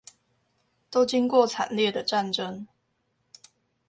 [0.89, 2.65] 都經過慘烈的戰爭